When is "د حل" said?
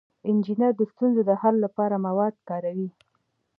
1.29-1.55